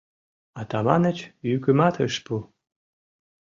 [0.61, 1.17] Атаманыч
[1.49, 2.35] йӱкымат ыш пу.